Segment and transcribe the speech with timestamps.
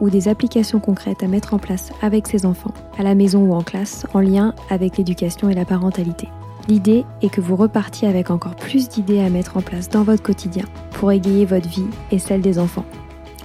[0.00, 3.54] ou des applications concrètes à mettre en place avec ses enfants, à la maison ou
[3.54, 6.28] en classe, en lien avec l'éducation et la parentalité.
[6.68, 10.22] L'idée est que vous repartiez avec encore plus d'idées à mettre en place dans votre
[10.22, 12.84] quotidien pour égayer votre vie et celle des enfants.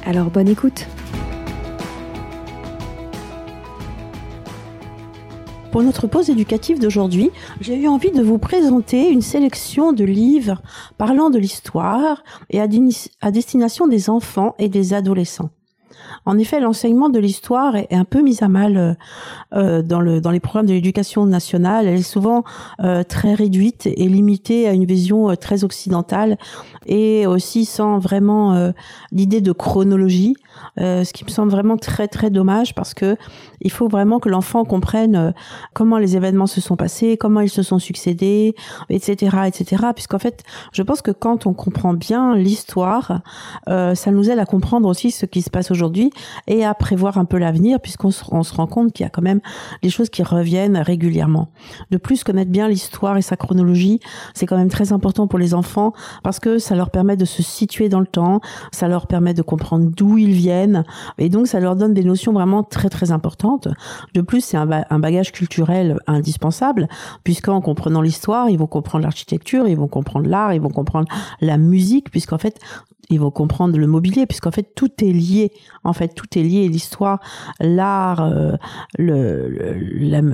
[0.06, 0.86] Alors bonne écoute
[5.76, 10.62] Pour notre pause éducative d'aujourd'hui, j'ai eu envie de vous présenter une sélection de livres
[10.98, 15.50] parlant de l'histoire et à destination des enfants et des adolescents.
[16.26, 18.94] En effet, l'enseignement de l'histoire est, un peu mis à mal euh,
[19.54, 21.88] euh, dans, le, dans les programmes de l'éducation nationale.
[21.88, 22.44] Elle est souvent
[22.82, 26.38] euh, très réduite et limitée à une vision très occidentale
[26.86, 28.72] et aussi sans vraiment
[29.12, 30.36] l'idée de chronologie,
[30.78, 33.18] ce qui me semble vraiment très très dommage parce que
[33.62, 35.34] il faut vraiment que l'enfant comprenne
[35.74, 38.54] comment les événements se sont passés, comment ils se sont succédés,
[38.90, 39.88] etc., etc.
[39.96, 40.44] Puisqu'en fait,
[40.74, 43.22] je pense que quand on comprend bien l'histoire,
[43.68, 45.72] ça nous aide à comprendre aussi ce qui se passe
[46.48, 49.42] et à prévoir un peu l'avenir puisqu'on se, rend compte qu'il y a quand même
[49.82, 51.50] des choses qui reviennent régulièrement.
[51.92, 54.00] De plus, connaître bien l'histoire et sa chronologie,
[54.34, 55.94] c'est quand même très important pour les enfants
[56.24, 58.42] parce que ça leur permet de se situer dans le temps,
[58.72, 60.84] ça leur permet de comprendre d'où ils viennent
[61.18, 63.68] et donc ça leur donne des notions vraiment très très importantes.
[64.14, 66.88] De plus, c'est un, un bagage culturel indispensable
[67.24, 71.08] puisqu'en comprenant l'histoire, ils vont comprendre l'architecture, ils vont comprendre l'art, ils vont comprendre
[71.42, 72.60] la musique puisqu'en fait
[73.10, 75.52] ils vont comprendre le mobilier puisqu'en fait tout est lié.
[75.84, 76.68] En fait tout est lié.
[76.68, 77.20] L'histoire
[77.60, 78.56] l'art euh,
[78.98, 79.76] le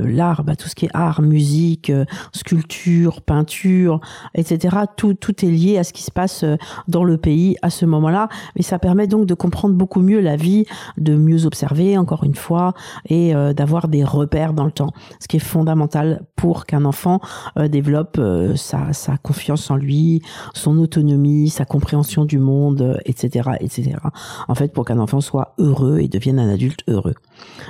[0.05, 3.99] l'art bah, tout ce qui est art musique euh, sculpture peinture
[4.35, 6.55] etc tout tout est lié à ce qui se passe euh,
[6.87, 8.29] dans le pays à ce moment-là.
[8.55, 10.65] Mais ça permet donc de comprendre beaucoup mieux la vie
[10.97, 12.73] de mieux observer encore une fois
[13.09, 14.91] et d'avoir des repères dans le temps.
[15.19, 17.19] Ce qui est fondamental pour qu'un enfant
[17.57, 18.19] développe
[18.55, 20.21] sa, sa confiance en lui
[20.53, 22.60] son autonomie sa compréhension du monde
[23.05, 23.97] etc., etc.
[24.47, 27.15] En fait, pour qu'un enfant soit heureux et devienne un adulte heureux.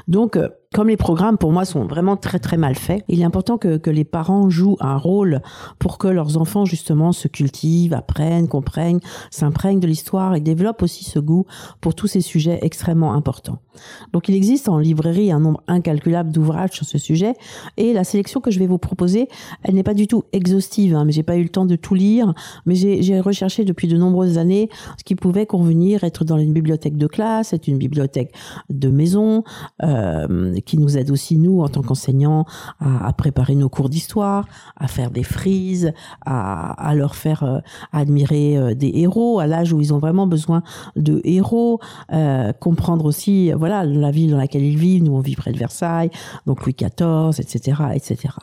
[0.07, 3.26] Donc, euh, comme les programmes pour moi sont vraiment très très mal faits, il est
[3.26, 5.42] important que, que les parents jouent un rôle
[5.80, 9.02] pour que leurs enfants justement se cultivent, apprennent, comprennent,
[9.32, 11.46] s'imprègnent de l'histoire et développent aussi ce goût
[11.82, 13.59] pour tous ces sujets extrêmement importants.
[14.14, 17.34] Donc il existe en librairie un nombre incalculable d'ouvrages sur ce sujet
[17.76, 19.28] et la sélection que je vais vous proposer,
[19.64, 21.96] elle n'est pas du tout exhaustive, hein, mais j'ai pas eu le temps de tout
[21.96, 22.34] lire,
[22.66, 26.96] mais j'ai recherché depuis de nombreuses années ce qui pouvait convenir être dans une bibliothèque
[26.96, 28.34] de classe, être une bibliothèque
[28.70, 29.44] de maison.
[29.84, 32.45] Euh, qui nous aide aussi, nous, en tant qu'enseignants,
[32.79, 35.94] à, préparer nos cours d'histoire, à faire des frises,
[36.25, 37.59] à, leur faire euh,
[37.91, 40.63] admirer euh, des héros à l'âge où ils ont vraiment besoin
[40.95, 41.79] de héros,
[42.11, 45.03] euh, comprendre aussi, voilà, la ville dans laquelle ils vivent.
[45.03, 46.09] Nous, on vit près de Versailles,
[46.46, 48.35] donc Louis XIV, etc., etc.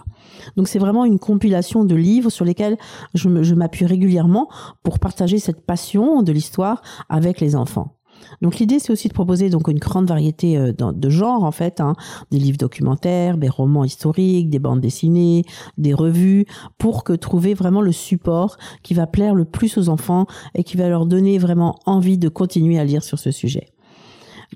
[0.57, 2.77] Donc, c'est vraiment une compilation de livres sur lesquels
[3.15, 4.49] je m'appuie régulièrement
[4.83, 7.98] pour partager cette passion de l'histoire avec les enfants.
[8.43, 11.81] Donc l'idée c'est aussi de proposer donc une grande variété euh, de genres en fait,
[11.81, 11.95] hein,
[12.31, 15.45] des livres documentaires, des romans historiques, des bandes dessinées,
[15.77, 16.47] des revues,
[16.79, 20.77] pour que trouver vraiment le support qui va plaire le plus aux enfants et qui
[20.77, 23.69] va leur donner vraiment envie de continuer à lire sur ce sujet.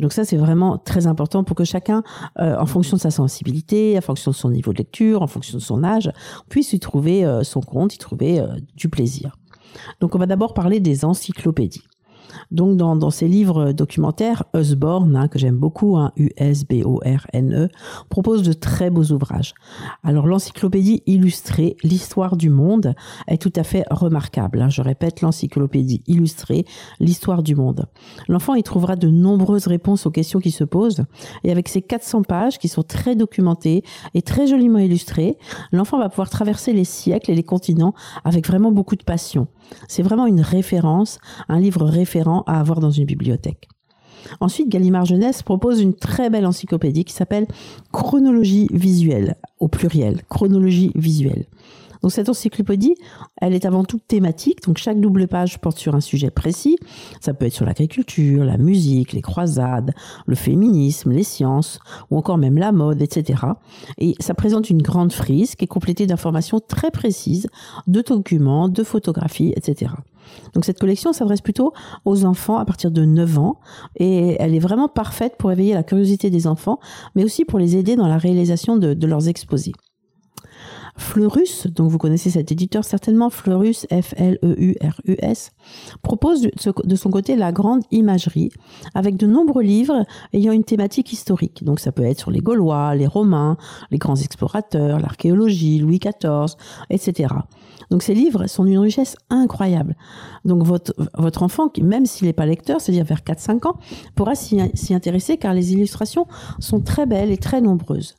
[0.01, 2.03] Donc ça, c'est vraiment très important pour que chacun,
[2.39, 5.59] euh, en fonction de sa sensibilité, en fonction de son niveau de lecture, en fonction
[5.59, 6.11] de son âge,
[6.49, 8.43] puisse y trouver euh, son compte, y trouver
[8.75, 9.37] du plaisir.
[10.01, 11.83] Donc on va d'abord parler des encyclopédies.
[12.51, 17.69] Donc dans, ces livres documentaires, Usborne, hein, que j'aime beaucoup, hein, U-S-B-O-R-N-E,
[18.09, 19.55] propose de très beaux ouvrages.
[20.03, 22.95] Alors l'encyclopédie illustrée, l'histoire du monde,
[23.29, 24.61] est tout à fait remarquable.
[24.61, 24.69] Hein.
[24.69, 26.65] Je répète, l'encyclopédie illustrée,
[27.01, 27.87] l'histoire du monde.
[28.29, 31.05] L'enfant y trouvera de nombreuses réponses aux questions qui se posent.
[31.45, 33.83] Et avec ces 400 pages qui sont très documentées
[34.15, 35.37] et très joliment illustrées,
[35.73, 37.95] l'enfant va pouvoir traverser les siècles et les continents
[38.25, 39.49] avec vraiment beaucoup de passion.
[39.89, 41.19] C'est vraiment une référence,
[41.49, 41.85] un livre
[42.41, 43.69] à avoir dans une bibliothèque.
[44.41, 47.47] Ensuite, Gallimard Jeunesse propose une très belle encyclopédie qui s'appelle
[47.93, 51.47] Chronologie visuelle, au pluriel, chronologie visuelle.
[52.03, 52.95] Donc cette encyclopédie,
[53.41, 54.63] elle est avant tout thématique.
[54.63, 56.77] Donc chaque double page porte sur un sujet précis.
[57.21, 59.93] Ça peut être sur l'agriculture, la musique, les croisades,
[60.27, 61.79] le féminisme, les sciences,
[62.11, 63.43] ou encore même la mode, etc.
[63.99, 67.49] Et ça présente une grande frise qui est complétée d'informations très précises,
[67.87, 69.93] de documents, de photographies, etc.
[70.55, 71.73] Donc cette collection s'adresse plutôt
[72.05, 73.61] aux enfants à partir de 9 ans
[73.97, 76.79] et elle est vraiment parfaite pour éveiller la curiosité des enfants,
[77.15, 79.73] mais aussi pour les aider dans la réalisation de, de leurs exposés.
[80.97, 85.53] Fleurus, donc vous connaissez cet éditeur certainement, Fleurus, F-L-E-U-R-U-S,
[86.03, 88.51] propose de son côté la grande imagerie
[88.95, 90.05] avec de nombreux livres
[90.35, 91.65] ayant une thématique historique.
[91.65, 93.57] Donc ça peut être sur les Gaulois, les Romains,
[93.91, 96.57] les grands explorateurs, l'archéologie, Louis XIV,
[96.91, 97.35] etc.
[97.91, 99.97] Donc ces livres sont d'une richesse incroyable.
[100.45, 103.77] Donc votre, votre enfant, même s'il n'est pas lecteur, c'est-à-dire vers 4-5 ans,
[104.15, 106.27] pourra s'y intéresser car les illustrations
[106.59, 108.15] sont très belles et très nombreuses.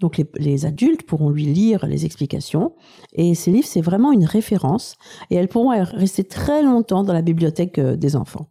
[0.00, 2.72] Donc les, adultes pourront lui lire les explications
[3.12, 4.96] et ces livres, c'est vraiment une référence
[5.30, 8.48] et elles pourront rester très longtemps dans la bibliothèque euh, des enfants.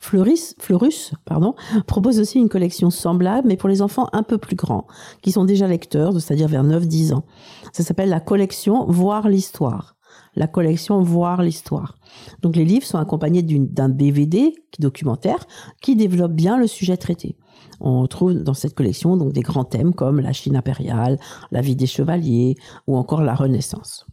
[0.00, 1.54] Fleuris, Fleurus pardon,
[1.86, 4.86] propose aussi une collection semblable, mais pour les enfants un peu plus grands,
[5.22, 7.24] qui sont déjà lecteurs, c'est-à-dire vers 9-10 ans.
[7.72, 9.96] Ça s'appelle la collection Voir l'histoire.
[10.36, 11.96] La collection Voir l'histoire.
[12.42, 15.46] Donc les livres sont accompagnés d'un DVD documentaire
[15.80, 17.36] qui développe bien le sujet traité
[17.82, 21.18] on trouve dans cette collection donc des grands thèmes comme la Chine impériale,
[21.50, 22.54] la vie des chevaliers
[22.86, 24.06] ou encore la Renaissance.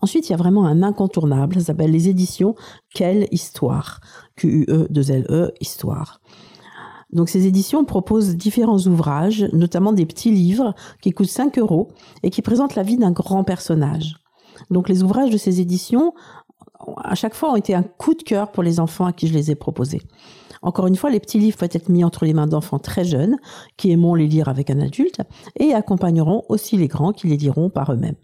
[0.00, 2.54] Ensuite, il y a vraiment un incontournable, ça s'appelle les éditions
[2.94, 4.00] Quelle Histoire
[4.36, 6.20] Q-U-E 2 L-E Histoire.
[7.12, 11.88] Donc ces éditions proposent différents ouvrages, notamment des petits livres qui coûtent 5 euros
[12.22, 14.16] et qui présentent la vie d'un grand personnage.
[14.70, 16.14] Donc les ouvrages de ces éditions,
[17.02, 19.34] à chaque fois, ont été un coup de cœur pour les enfants à qui je
[19.34, 20.02] les ai proposés.
[20.66, 23.36] Encore une fois, les petits livres peuvent être mis entre les mains d'enfants très jeunes
[23.76, 25.22] qui aimeront les lire avec un adulte
[25.54, 28.16] et accompagneront aussi les grands qui les liront par eux-mêmes.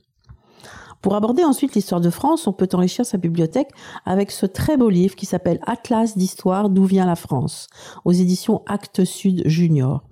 [1.03, 3.71] Pour aborder ensuite l'histoire de France, on peut enrichir sa bibliothèque
[4.05, 7.69] avec ce très beau livre qui s'appelle Atlas d'histoire d'où vient la France
[8.05, 10.03] aux éditions Actes Sud Junior.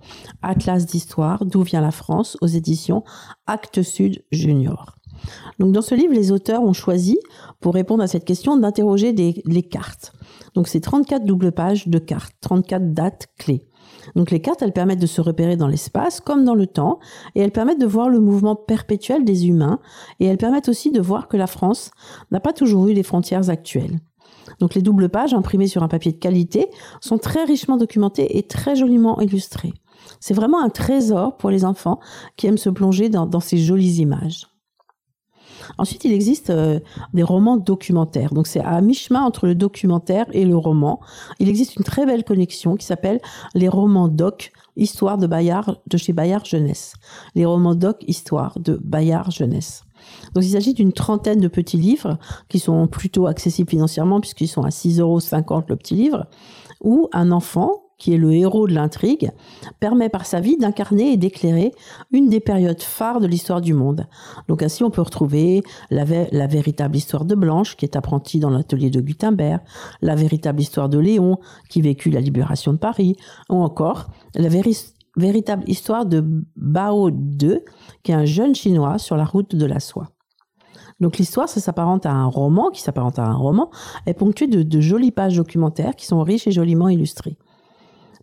[0.41, 3.03] Atlas d'histoire d'où vient la France aux éditions
[3.45, 4.95] Actes Sud Junior.
[5.59, 7.19] Donc dans ce livre, les auteurs ont choisi,
[7.59, 10.13] pour répondre à cette question, d'interroger les cartes.
[10.53, 13.67] Donc c'est 34 doubles pages de cartes, 34 dates clés.
[14.15, 16.99] Donc les cartes, elles permettent de se repérer dans l'espace comme dans le temps,
[17.35, 19.79] et elles permettent de voir le mouvement perpétuel des humains,
[20.19, 21.91] et elles permettent aussi de voir que la France
[22.31, 23.99] n'a pas toujours eu les frontières actuelles.
[24.59, 26.69] Donc les doubles pages imprimées sur un papier de qualité
[26.99, 29.73] sont très richement documentées et très joliment illustrées.
[30.19, 31.99] C'est vraiment un trésor pour les enfants
[32.35, 34.50] qui aiment se plonger dans, dans ces jolies images.
[35.77, 36.79] Ensuite, il existe euh,
[37.13, 38.33] des romans documentaires.
[38.33, 40.99] Donc, c'est à mi-chemin entre le documentaire et le roman.
[41.39, 43.19] Il existe une très belle connexion qui s'appelle
[43.55, 46.93] les romans doc, histoire de Bayard, de chez Bayard Jeunesse.
[47.35, 49.83] Les romans doc, histoire de Bayard Jeunesse.
[50.33, 52.17] Donc, il s'agit d'une trentaine de petits livres
[52.49, 55.19] qui sont plutôt accessibles financièrement puisqu'ils sont à 6,50 euros
[55.67, 56.27] le petit livre,
[56.81, 59.29] où un enfant qui est le héros de l'intrigue,
[59.79, 61.71] permet par sa vie d'incarner et d'éclairer
[62.11, 64.07] une des périodes phares de l'histoire du monde.
[64.47, 66.03] Donc ainsi, on peut retrouver la,
[66.47, 69.61] véritable histoire de Blanche, qui est apprentie dans l'atelier de Gutenberg,
[70.01, 71.37] la véritable histoire de Léon,
[71.69, 73.15] qui vécut la libération de Paris,
[73.51, 77.59] ou encore la véritable histoire de Bao II,
[78.01, 80.07] qui est un jeune chinois sur la route de la soie.
[80.99, 83.69] Donc l'histoire, ça s'apparente à un roman, qui s'apparente à un roman,
[84.07, 87.37] est ponctuée de jolies pages documentaires qui sont riches et joliment illustrées.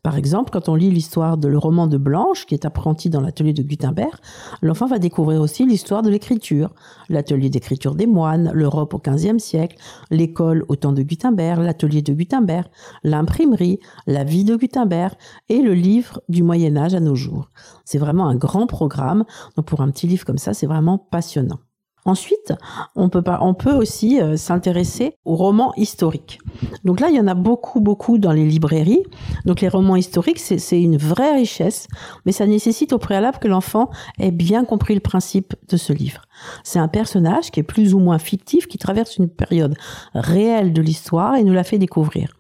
[0.03, 3.21] Par exemple, quand on lit l'histoire de le roman de Blanche, qui est apprenti dans
[3.21, 4.17] l'atelier de Gutenberg,
[4.63, 6.75] l'enfant va découvrir aussi l'histoire de l'écriture,
[7.09, 9.77] l'atelier d'écriture des moines, l'Europe au XVe siècle,
[10.11, 12.67] l'école au temps de Gutenberg, l'atelier de Gutenberg,
[13.03, 15.15] l'imprimerie, la vie de Gutenberg
[15.49, 17.51] et le livre du Moyen Âge à nos jours.
[17.85, 19.25] C'est vraiment un grand programme.
[19.57, 21.59] Donc pour un petit livre comme ça, c'est vraiment passionnant.
[22.09, 22.55] Ensuite,
[22.97, 26.39] on peut, aussi euh, s'intéresser aux romans historiques.
[26.83, 29.03] Donc là, il y en a beaucoup, beaucoup dans les librairies.
[29.45, 31.87] Donc les romans historiques, c'est une vraie richesse,
[32.25, 36.23] mais ça nécessite au préalable que l'enfant ait bien compris le principe de ce livre.
[36.65, 39.75] C'est un personnage qui est plus ou moins fictif, qui traverse une période
[40.15, 42.38] réelle de l'histoire et nous la fait découvrir.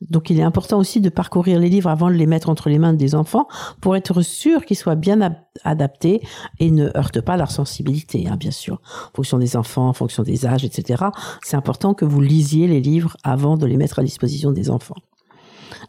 [0.00, 2.78] Donc il est important aussi de parcourir les livres avant de les mettre entre les
[2.78, 3.46] mains des enfants
[3.80, 6.22] pour être sûr qu'ils soient bien adaptés
[6.60, 8.80] et ne heurtent pas leur sensibilité, hein, bien sûr.
[9.12, 11.04] En fonction des enfants, en fonction des âges, etc.
[11.42, 14.96] C'est important que vous lisiez les livres avant de les mettre à disposition des enfants.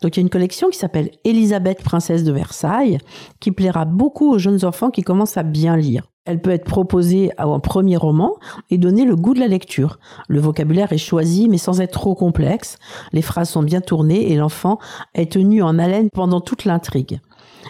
[0.02, 2.98] Donc il y a une collection qui s'appelle Élisabeth, princesse de Versailles,
[3.40, 6.08] qui plaira beaucoup aux jeunes enfants qui commencent à bien lire.
[6.26, 8.34] Elle peut être proposée en premier roman
[8.72, 10.00] et donner le goût de la lecture.
[10.28, 12.78] Le vocabulaire est choisi mais sans être trop complexe.
[13.14, 14.80] Les phrases sont bien tournées et l'enfant
[15.14, 17.20] est tenu en haleine pendant toute l'intrigue.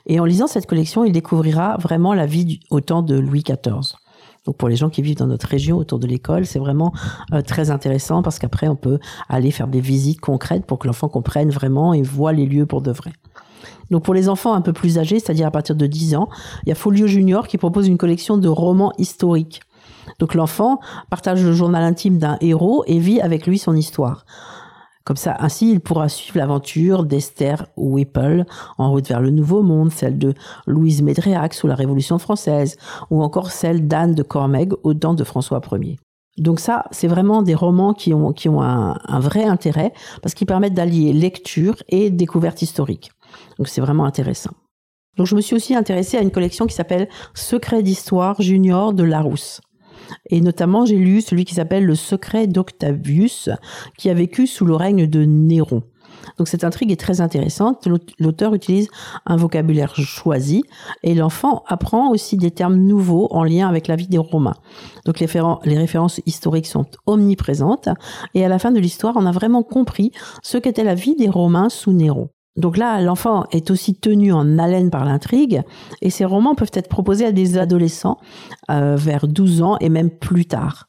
[0.07, 3.95] Et en lisant cette collection, il découvrira vraiment la vie au temps de Louis XIV.
[4.45, 6.93] Donc pour les gens qui vivent dans notre région autour de l'école, c'est vraiment
[7.33, 11.09] euh, très intéressant parce qu'après on peut aller faire des visites concrètes pour que l'enfant
[11.09, 13.11] comprenne vraiment et voit les lieux pour de vrai.
[13.91, 16.29] Donc pour les enfants un peu plus âgés, c'est-à-dire à partir de 10 ans,
[16.65, 19.61] il y a Folio Junior qui propose une collection de romans historiques.
[20.19, 20.79] Donc l'enfant
[21.09, 24.25] partage le journal intime d'un héros et vit avec lui son histoire.
[25.05, 28.43] Comme ça, ainsi, il pourra suivre l'aventure d'Esther Whipple
[28.79, 30.33] en route vers le Nouveau Monde, celle de
[30.65, 32.77] Louise Médréac sous la Révolution française,
[33.11, 35.99] ou encore celle d'Anne de Cormeg aux dents de François Ier.
[36.37, 39.93] Donc ça, c'est vraiment des romans qui ont, un vrai intérêt
[40.23, 43.11] parce qu'ils permettent d'allier lecture et découverte historique.
[43.57, 44.51] Donc c'est vraiment intéressant.
[45.17, 49.03] Donc je me suis aussi intéressée à une collection qui s'appelle Secret d'histoire junior de
[49.03, 49.61] Larousse.
[50.29, 53.49] Et notamment, j'ai lu celui qui s'appelle Le secret d'Octavius,
[53.97, 55.83] qui a vécu sous le règne de Néron.
[56.37, 57.87] Donc cette intrigue est très intéressante.
[58.19, 58.87] L'auteur utilise
[59.25, 60.63] un vocabulaire choisi
[61.03, 64.55] et l'enfant apprend aussi des termes nouveaux en lien avec la vie des Romains.
[65.05, 65.27] Donc les,
[65.65, 67.89] les références historiques sont omniprésentes
[68.33, 70.11] et à la fin de l'histoire, on a vraiment compris
[70.41, 72.29] ce qu'était la vie des Romains sous Néron.
[72.55, 75.61] Donc là, l'enfant est aussi tenu en haleine par l'intrigue,
[76.01, 78.17] et ces romans peuvent être proposés à des adolescents
[78.71, 80.87] euh, vers 12 ans et même plus tard.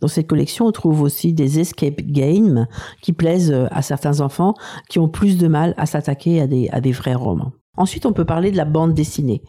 [0.00, 2.66] Dans cette collection, on trouve aussi des escape games
[3.02, 4.54] qui plaisent euh, à certains enfants
[4.88, 7.52] qui ont plus de mal à s'attaquer à des, à des vrais romans.
[7.76, 9.42] Ensuite, on peut parler de la bande dessinée.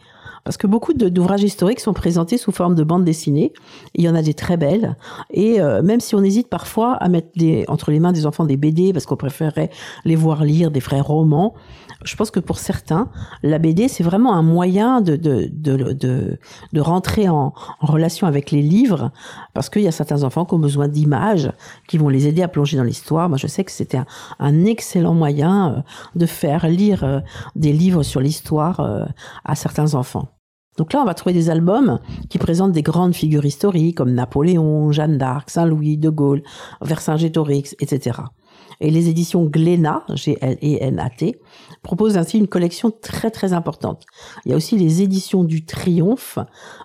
[0.44, 3.52] Parce que beaucoup d'ouvrages historiques sont présentés sous forme de bande dessinée.
[3.94, 4.96] Il y en a des très belles.
[5.30, 7.28] Et euh, même si on hésite parfois à mettre
[7.68, 9.70] entre les mains des enfants des BD, parce qu'on préférerait
[10.04, 11.54] les voir lire des vrais romans,
[12.04, 13.08] je pense que pour certains,
[13.42, 16.38] la BD, c'est vraiment un moyen de, de, de,
[16.72, 19.10] de, rentrer en, relation avec les livres,
[19.54, 21.50] parce qu'il y a certains enfants qui ont besoin d'images
[21.88, 23.28] qui vont les aider à plonger dans l'histoire.
[23.28, 24.06] Moi, je sais que c'était un,
[24.38, 25.80] un, excellent moyen euh,
[26.14, 27.20] de faire lire euh,
[27.56, 28.80] des livres sur l'histoire
[29.44, 30.28] à certains enfants.
[30.76, 34.90] Donc là, on va trouver des albums qui présentent des grandes figures historiques comme Napoléon,
[34.90, 36.42] Jeanne d'Arc, Saint-Louis, De Gaulle,
[36.80, 38.20] Vercingétorix, etc.
[38.80, 41.40] Et les éditions Glénat, G-L-E-N-A-T,
[41.82, 44.04] proposent ainsi une collection très très importante.
[44.44, 46.38] Il y a aussi les éditions du Triomphe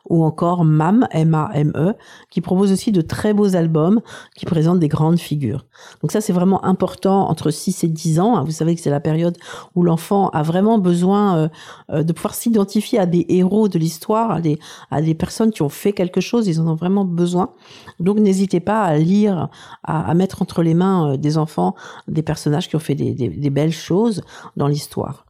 [0.09, 1.93] ou encore MAM, M-A-M-E,
[2.29, 4.01] qui proposent aussi de très beaux albums
[4.35, 5.65] qui présentent des grandes figures.
[6.01, 8.43] Donc ça c'est vraiment important entre 6 et 10 ans.
[8.43, 9.37] Vous savez que c'est la période
[9.75, 11.49] où l'enfant a vraiment besoin euh,
[11.91, 14.59] euh, de pouvoir s'identifier à des héros de l'histoire, à des,
[14.91, 17.51] à des personnes qui ont fait quelque chose, ils en ont vraiment besoin.
[17.99, 19.49] Donc n'hésitez pas à lire,
[19.83, 21.68] à, mettre entre les mains euh, des enfants
[22.07, 24.21] des personnages qui ont fait des, belles choses
[24.57, 25.25] dans l'histoire.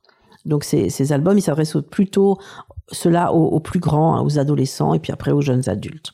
[0.45, 2.37] Donc ces, albums, ils s'adressent plutôt
[2.91, 6.13] cela aux, plus grands, hein, aux adolescents et puis après aux jeunes adultes.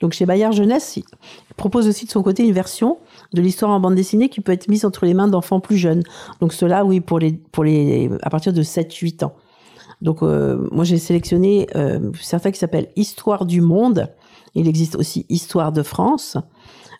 [0.00, 1.04] Donc chez Bayard Jeunesse, il
[1.56, 2.98] propose aussi de son côté une version
[3.32, 6.02] de l'histoire en bande dessinée qui peut être mise entre les mains d'enfants plus jeunes.
[6.40, 9.34] Donc cela, oui, pour les, pour les, à partir de 7-8 ans.
[10.00, 14.08] Donc euh, moi j'ai sélectionné euh, certains qui s'appellent Histoire du monde.
[14.54, 16.36] Il existe aussi Histoire de France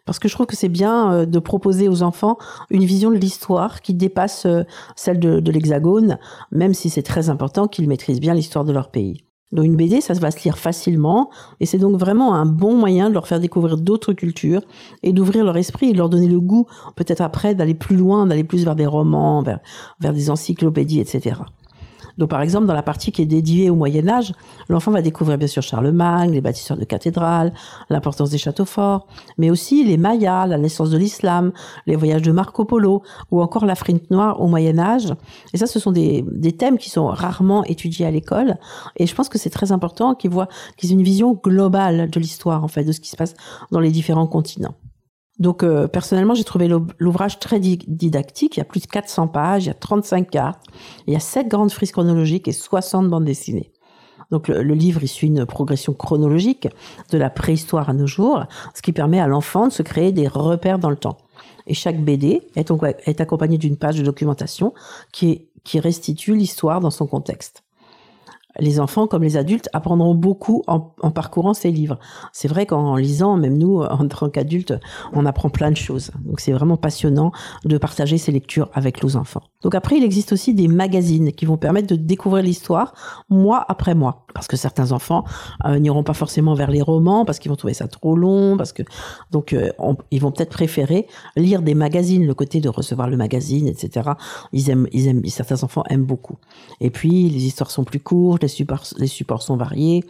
[0.08, 2.38] parce que je trouve que c'est bien euh, de proposer aux enfants
[2.70, 4.62] une vision de l'histoire qui dépasse euh,
[4.96, 6.18] celle de, l'Hexagone,
[6.50, 9.24] même si c'est très important qu'ils maîtrisent bien l'histoire de leur pays.
[9.52, 11.28] Donc une BD, ça va se lire facilement,
[11.60, 14.62] et c'est donc vraiment un bon moyen de leur faire découvrir d'autres cultures
[15.02, 18.26] et d'ouvrir leur esprit et de leur donner le goût, peut-être après, d'aller plus loin,
[18.26, 19.60] d'aller plus vers des romans, vers,
[20.00, 21.40] vers des encyclopédies, etc.
[22.18, 24.34] Donc par exemple, dans la partie qui est dédiée au Moyen Âge,
[24.68, 27.52] l'enfant va découvrir bien sûr Charlemagne, les bâtisseurs de cathédrales,
[27.88, 29.06] l'importance des châteaux forts,
[29.38, 31.52] mais aussi les Mayas, la naissance de l'islam,
[31.86, 35.14] les voyages de Marco Polo, ou encore l'Afrique noire au Moyen Âge.
[35.54, 38.56] Et ça, ce sont des, des thèmes qui sont rarement étudiés à l'école.
[38.96, 42.20] Et je pense que c'est très important qu'ils voient qu'ils aient une vision globale de
[42.20, 43.34] l'histoire, en fait, de ce qui se passe
[43.70, 44.74] dans les différents continents.
[45.38, 46.68] Donc euh, personnellement, j'ai trouvé
[46.98, 48.56] l'ouvrage très didactique.
[48.56, 50.64] Il y a plus de 400 pages, il y a 35 cartes,
[51.06, 53.72] il y a 7 grandes frises chronologiques et 60 bandes dessinées.
[54.30, 56.68] Donc le, livre, il suit une progression chronologique
[57.10, 60.28] de la préhistoire à nos jours, ce qui permet à l'enfant de se créer des
[60.28, 61.16] repères dans le temps.
[61.66, 62.70] Et chaque BD est,
[63.06, 64.74] est accompagné d'une page de documentation
[65.12, 67.62] qui, qui restitue l'histoire dans son contexte
[68.58, 71.98] les enfants comme les adultes apprendront beaucoup en, parcourant ces livres.
[72.32, 74.74] C'est vrai qu'en lisant, même nous, en tant qu'adultes,
[75.12, 76.10] on apprend plein de choses.
[76.24, 77.32] Donc c'est vraiment passionnant
[77.64, 79.42] de partager ces lectures avec nos enfants.
[79.62, 82.94] Donc après, il existe aussi des magazines qui vont permettre de découvrir l'histoire
[83.28, 84.26] mois après mois.
[84.34, 85.24] Parce que certains enfants
[85.64, 88.72] euh, n'iront pas forcément vers les romans parce qu'ils vont trouver ça trop long, parce
[88.72, 88.82] que
[89.32, 89.70] donc euh,
[90.10, 94.10] ils vont peut-être préférer lire des magazines, le côté de recevoir le magazine, etc.
[94.52, 94.86] Ils aiment,
[95.26, 96.36] certains enfants aiment beaucoup.
[96.80, 98.44] Et puis les histoires sont plus courtes,
[98.98, 100.04] les supports, sont variés,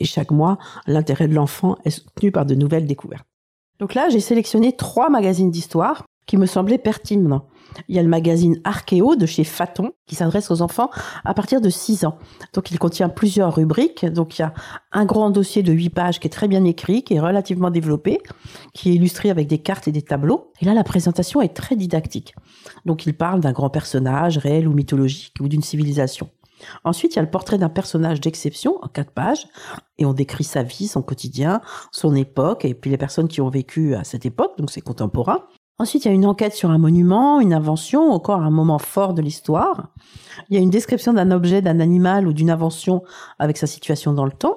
[0.00, 3.26] et chaque mois, l'intérêt de l'enfant est soutenu par de nouvelles découvertes.
[3.78, 7.46] Donc là, j'ai sélectionné trois magazines d'histoire qui me semblaient pertinents.
[7.88, 10.90] Il y a le magazine Archéo de chez Faton qui s'adresse aux enfants
[11.24, 12.18] à partir de 6 ans.
[12.52, 14.06] Donc il contient plusieurs rubriques.
[14.06, 14.54] Donc il y a
[14.92, 18.20] un grand dossier de 8 pages qui est très bien écrit, qui est relativement développé,
[18.74, 20.52] qui est illustré avec des cartes et des tableaux.
[20.60, 22.34] Et là la présentation est très didactique.
[22.84, 26.30] Donc il parle d'un grand personnage réel ou mythologique ou d'une civilisation.
[26.84, 29.46] Ensuite, il y a le portrait d'un personnage d'exception en quatre pages,
[29.98, 31.60] et on décrit sa vie, son quotidien,
[31.92, 35.44] son époque, et puis les personnes qui ont vécu à cette époque, donc c'est contemporain.
[35.78, 39.12] Ensuite, il y a une enquête sur un monument, une invention, encore un moment fort
[39.12, 39.88] de l'histoire.
[40.48, 43.02] Il y a une description d'un objet, d'un animal ou d'une invention
[43.40, 44.56] avec sa situation dans le temps.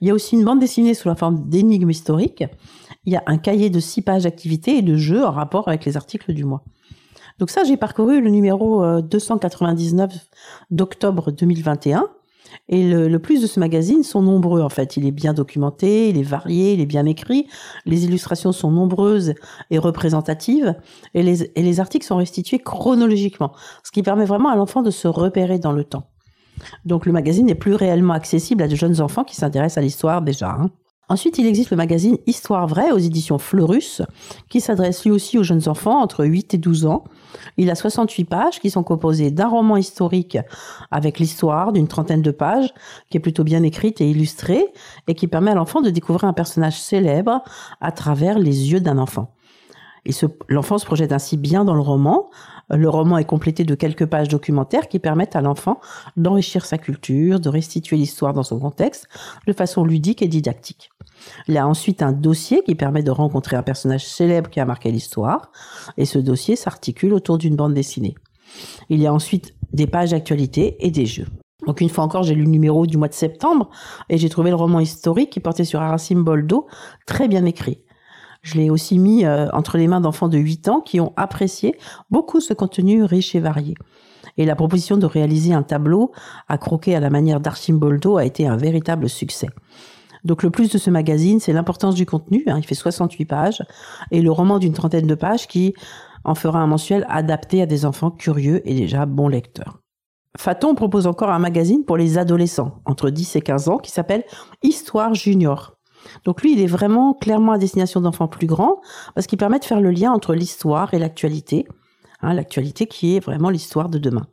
[0.00, 2.42] Il y a aussi une bande dessinée sous la forme d'énigmes historiques.
[3.04, 5.84] Il y a un cahier de six pages d'activités et de jeux en rapport avec
[5.84, 6.64] les articles du mois.
[7.38, 10.16] Donc ça, j'ai parcouru le numéro 299 euh,
[10.70, 12.08] d'octobre 2021
[12.68, 14.96] et le, plus de ce magazine sont nombreux en fait.
[14.96, 17.46] Il est bien documenté, il est varié, il est bien écrit.
[17.84, 19.34] Les illustrations sont nombreuses
[19.70, 20.74] et représentatives.
[21.14, 23.52] Et les, articles sont restitués chronologiquement,
[23.84, 26.08] ce qui permet vraiment à l'enfant de se repérer dans le temps.
[26.84, 30.22] Donc le magazine est plus réellement accessible à de jeunes enfants qui s'intéressent à l'histoire
[30.22, 30.50] déjà.
[30.50, 30.70] Hein.
[31.08, 34.02] Ensuite, il existe le magazine Histoire vraie aux éditions Fleurus,
[34.48, 37.04] qui s'adresse lui aussi aux jeunes enfants entre 8 et 12 ans.
[37.56, 40.38] Il a 68 pages qui sont composées d'un roman historique
[40.90, 42.74] avec l'histoire d'une trentaine de pages,
[43.08, 44.66] qui est plutôt bien écrite et illustrée,
[45.06, 47.42] et qui permet à l'enfant de découvrir un personnage célèbre
[47.80, 49.35] à travers les yeux d'un enfant.
[50.48, 52.30] L'enfant se projette ainsi bien dans le roman.
[52.70, 55.80] Le roman est complété de quelques pages documentaires qui permettent à l'enfant
[56.16, 59.06] d'enrichir sa culture, de restituer l'histoire dans son contexte
[59.46, 60.90] de façon ludique et didactique.
[61.48, 64.64] Il y a ensuite un dossier qui permet de rencontrer un personnage célèbre qui a
[64.64, 65.50] marqué l'histoire,
[65.96, 68.14] et ce dossier s'articule autour d'une bande dessinée.
[68.88, 71.26] Il y a ensuite des pages d'actualité et des jeux.
[71.66, 73.70] Donc une fois encore, j'ai lu le numéro du mois de septembre
[74.08, 76.66] et j'ai trouvé le roman historique qui portait sur Arasim Boldo,
[77.06, 77.80] très bien écrit.
[78.46, 81.76] Je l'ai aussi mis euh, entre les mains d'enfants de 8 ans qui ont apprécié
[82.10, 83.74] beaucoup ce contenu riche et varié.
[84.36, 86.12] Et la proposition de réaliser un tableau
[86.46, 89.48] à croquer à la manière d'Arsim Boldo a été un véritable succès.
[90.22, 92.44] Donc le plus de ce magazine, c'est l'importance du contenu.
[92.46, 93.62] Hein, il fait 68 pages
[94.12, 95.74] et le roman d'une trentaine de pages qui
[96.22, 99.80] en fera un mensuel adapté à des enfants curieux et déjà bons lecteurs.
[100.38, 104.22] Faton propose encore un magazine pour les adolescents entre 10 et 15 ans qui s'appelle
[104.62, 105.75] Histoire Junior.
[106.24, 108.80] Donc lui, il est vraiment clairement à destination d'enfants plus grands
[109.14, 111.66] parce qu'il permet de faire le lien entre l'histoire et l'actualité.
[112.22, 114.26] Hein, l'actualité qui est vraiment l'histoire de demain.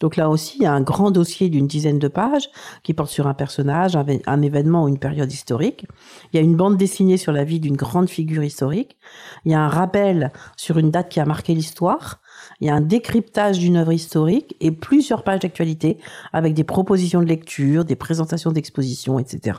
[0.00, 2.50] Donc là aussi, il y a un grand dossier d'une dizaine de pages
[2.82, 5.86] qui porte sur un personnage, un, événement ou une période historique.
[6.32, 8.98] Il y a une bande dessinée sur la vie d'une grande figure historique.
[9.44, 12.20] Il y a un rappel sur une date qui a marqué l'histoire.
[12.60, 15.98] Il y a un décryptage d'une œuvre historique et plusieurs pages d'actualité
[16.32, 19.58] avec des propositions de lecture, des présentations d'expositions, etc.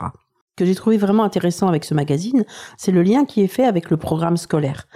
[0.56, 2.44] Que j'ai trouvé vraiment intéressant avec ce magazine,
[2.76, 4.86] c'est le lien qui est fait avec le programme scolaire.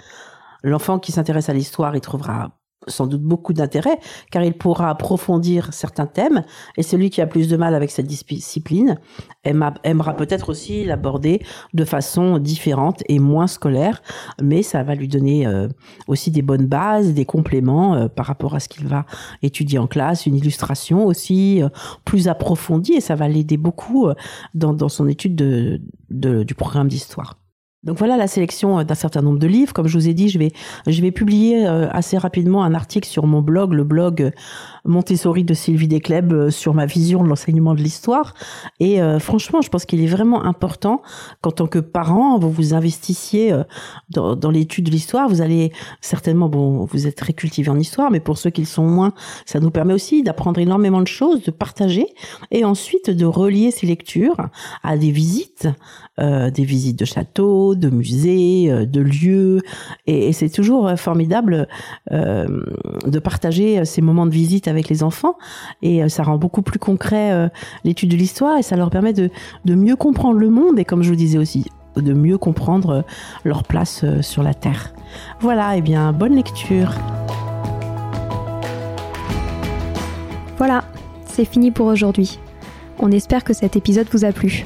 [0.63, 3.99] L'enfant qui s'intéresse à l'histoire, il trouvera sans doute beaucoup d'intérêt,
[4.31, 6.43] car il pourra approfondir certains thèmes,
[6.77, 8.97] et celui qui a plus de mal avec cette discipline
[9.43, 11.41] aimera peut-être aussi l'aborder
[11.73, 14.01] de façon différente et moins scolaire,
[14.41, 15.67] mais ça va lui donner euh,
[16.07, 19.05] aussi des bonnes bases, des compléments euh, par rapport à ce qu'il va
[19.41, 21.69] étudier en classe, une illustration aussi euh,
[22.05, 24.09] plus approfondie, et ça va l'aider beaucoup
[24.53, 25.35] dans, son étude
[26.09, 27.38] du programme d'histoire.
[27.83, 29.71] Donc voilà la sélection euh, d'un certain nombre de livres.
[29.71, 30.51] Comme je vous ai dit, je vais,
[30.85, 34.31] je vais publier euh, assez rapidement un article sur mon blog, le blog euh,
[34.83, 38.33] Montessori de Sylvie Descleb, sur ma vision de l'enseignement de l'histoire.
[38.79, 41.01] Et franchement, je pense qu'il est vraiment important
[41.41, 43.53] qu'en tant que parent, vous vous investissiez
[44.09, 45.27] dans, l'étude de l'histoire.
[45.27, 48.67] Vous allez certainement, bon, vous êtes très cultivé en histoire, mais pour ceux qui le
[48.67, 49.13] sont moins,
[49.45, 52.07] ça nous permet aussi d'apprendre énormément de choses, de partager,
[52.49, 54.37] et ensuite de relier ces lectures
[54.81, 55.67] à des visites,
[56.17, 59.61] des visites de châteaux, de musées, euh, de lieux,
[60.07, 61.67] et, c'est toujours formidable
[62.11, 62.47] euh,
[63.05, 65.35] de partager ces moments de visite avec les enfants,
[65.81, 67.49] et ça rend beaucoup plus concret
[67.83, 69.29] l'étude de l'histoire, et ça leur permet de,
[69.65, 73.03] de mieux comprendre le monde, et comme je vous disais aussi, de mieux comprendre
[73.43, 74.93] leur place sur la Terre.
[75.41, 76.93] Voilà, et eh bien, bonne lecture.
[80.57, 80.83] Voilà,
[81.25, 82.39] c'est fini pour aujourd'hui.
[82.99, 84.65] On espère que cet épisode vous a plu.